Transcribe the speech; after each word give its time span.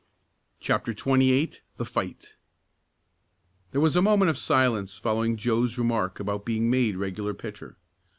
CHAPTER 0.59 0.93
XXVIII 0.93 1.51
THE 1.77 1.85
FIGHT 1.85 2.33
There 3.69 3.79
was 3.79 3.95
a 3.95 4.01
moment 4.01 4.29
of 4.29 4.37
silence 4.39 4.97
following 4.97 5.35
Joe's 5.37 5.77
remark 5.77 6.19
about 6.19 6.43
being 6.43 6.71
made 6.71 6.95
regular 6.95 7.35
pitcher. 7.35 7.77